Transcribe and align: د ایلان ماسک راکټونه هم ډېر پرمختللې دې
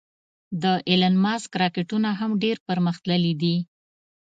د 0.61 0.63
ایلان 0.89 1.15
ماسک 1.23 1.51
راکټونه 1.61 2.09
هم 2.19 2.31
ډېر 2.43 2.57
پرمختللې 2.67 3.33
دې 3.41 3.55